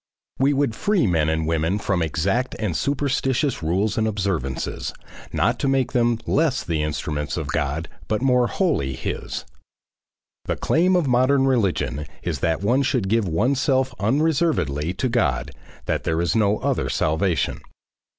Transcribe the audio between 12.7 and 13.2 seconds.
should